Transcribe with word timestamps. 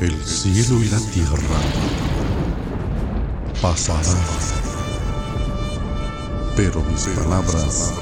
El 0.00 0.24
cielo 0.24 0.82
y 0.82 0.88
la 0.88 0.98
tierra 1.12 1.60
pasarán, 3.60 4.16
pero 6.56 6.80
mis 6.84 7.06
palabras 7.08 7.92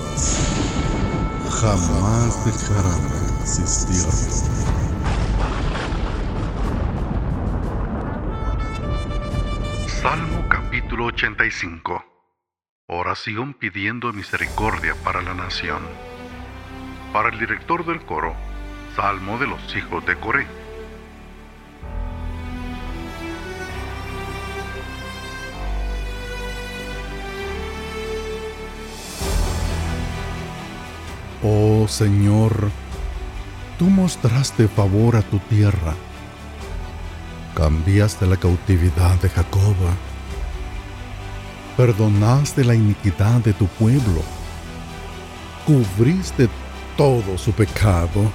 jamás 1.60 2.44
dejarán 2.44 3.08
de 3.08 3.42
existir. 3.42 4.06
Salmo 10.00 10.48
capítulo 10.48 11.06
85 11.06 12.04
Oración 12.86 13.54
pidiendo 13.54 14.12
misericordia 14.12 14.94
para 15.02 15.20
la 15.20 15.34
nación. 15.34 15.82
Para 17.12 17.30
el 17.30 17.40
director 17.40 17.84
del 17.84 18.00
coro, 18.06 18.36
Salmo 18.94 19.36
de 19.38 19.48
los 19.48 19.74
hijos 19.74 20.06
de 20.06 20.14
Coré. 20.14 20.67
Señor, 31.86 32.70
tú 33.78 33.84
mostraste 33.84 34.66
favor 34.66 35.14
a 35.16 35.22
tu 35.22 35.38
tierra. 35.38 35.94
Cambiaste 37.54 38.26
la 38.26 38.36
cautividad 38.36 39.20
de 39.20 39.28
Jacob. 39.28 39.76
Perdonaste 41.76 42.64
la 42.64 42.74
iniquidad 42.74 43.40
de 43.40 43.52
tu 43.52 43.66
pueblo. 43.66 44.22
Cubriste 45.66 46.48
todo 46.96 47.38
su 47.38 47.52
pecado. 47.52 48.32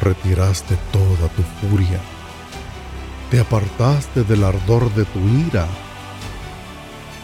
Retiraste 0.00 0.76
toda 0.92 1.28
tu 1.28 1.42
furia. 1.60 2.00
Te 3.30 3.40
apartaste 3.40 4.24
del 4.24 4.44
ardor 4.44 4.92
de 4.94 5.04
tu 5.06 5.20
ira 5.46 5.66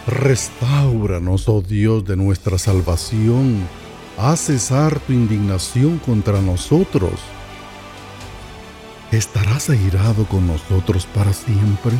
Restauranos, 0.06 1.48
oh 1.48 1.62
Dios 1.62 2.04
de 2.04 2.14
nuestra 2.14 2.58
salvación, 2.58 3.66
haz 4.18 4.40
cesar 4.40 5.00
tu 5.00 5.14
indignación 5.14 5.98
contra 5.98 6.42
nosotros. 6.42 7.12
¿Estarás 9.12 9.70
airado 9.70 10.26
con 10.26 10.46
nosotros 10.46 11.06
para 11.06 11.32
siempre? 11.32 11.92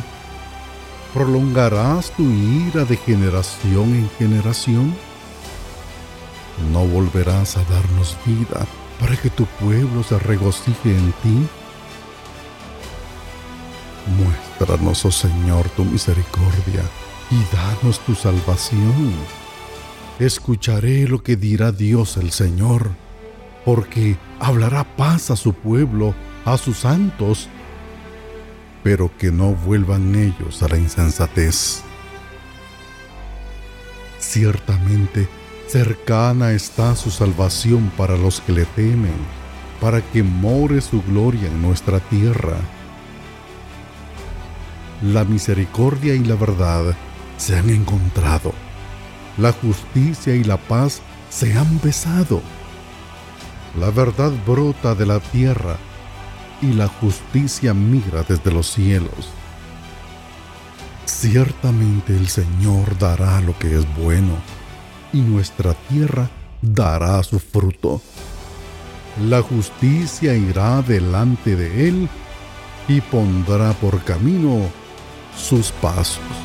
¿Prolongarás 1.15 2.11
tu 2.11 2.21
ira 2.29 2.85
de 2.85 2.95
generación 2.95 3.95
en 3.95 4.09
generación? 4.19 4.95
¿No 6.71 6.85
volverás 6.85 7.57
a 7.57 7.63
darnos 7.63 8.17
vida 8.23 8.67
para 8.99 9.17
que 9.17 9.31
tu 9.31 9.45
pueblo 9.45 10.03
se 10.03 10.19
regocije 10.19 10.91
en 10.91 11.11
ti? 11.23 11.47
Muéstranos, 14.15 15.03
oh 15.05 15.11
Señor, 15.11 15.67
tu 15.69 15.83
misericordia 15.85 16.83
y 17.31 17.55
danos 17.55 17.99
tu 17.99 18.15
salvación. 18.15 19.13
Escucharé 20.19 21.07
lo 21.07 21.23
que 21.23 21.35
dirá 21.35 21.71
Dios 21.71 22.17
el 22.17 22.31
Señor, 22.31 22.89
porque 23.65 24.17
hablará 24.39 24.83
paz 24.95 25.31
a 25.31 25.35
su 25.35 25.53
pueblo, 25.53 26.13
a 26.45 26.57
sus 26.57 26.77
santos, 26.77 27.49
pero 28.83 29.11
que 29.17 29.31
no 29.31 29.55
vuelvan 29.55 30.15
ellos 30.15 30.61
a 30.63 30.67
la 30.67 30.77
insensatez. 30.77 31.81
Ciertamente, 34.19 35.27
cercana 35.67 36.51
está 36.51 36.95
su 36.95 37.11
salvación 37.11 37.91
para 37.97 38.15
los 38.15 38.39
que 38.41 38.53
le 38.53 38.65
temen, 38.65 39.17
para 39.81 40.01
que 40.01 40.23
more 40.23 40.79
su 40.81 41.01
gloria 41.01 41.47
en 41.47 41.61
nuestra 41.61 41.99
tierra. 41.99 42.57
La 45.01 45.25
misericordia 45.25 46.15
y 46.15 46.19
la 46.19 46.35
verdad 46.35 46.95
se 47.37 47.57
han 47.57 47.69
encontrado. 47.69 48.53
La 49.37 49.51
justicia 49.51 50.35
y 50.35 50.43
la 50.43 50.57
paz 50.57 51.01
se 51.29 51.57
han 51.57 51.79
besado. 51.81 52.41
La 53.79 53.89
verdad 53.89 54.31
brota 54.45 54.95
de 54.95 55.05
la 55.05 55.19
tierra 55.19 55.77
y 56.61 56.67
la 56.73 56.87
justicia 56.87 57.73
migra 57.73 58.23
desde 58.23 58.51
los 58.51 58.67
cielos. 58.67 59.29
Ciertamente 61.05 62.15
el 62.15 62.27
Señor 62.27 62.97
dará 62.97 63.41
lo 63.41 63.57
que 63.59 63.75
es 63.75 63.85
bueno 63.97 64.35
y 65.11 65.19
nuestra 65.19 65.73
tierra 65.89 66.29
dará 66.61 67.21
su 67.23 67.39
fruto. 67.39 68.01
La 69.29 69.41
justicia 69.41 70.35
irá 70.35 70.81
delante 70.81 71.55
de 71.55 71.87
él 71.87 72.09
y 72.87 73.01
pondrá 73.01 73.73
por 73.73 74.03
camino 74.03 74.69
sus 75.37 75.71
pasos. 75.71 76.44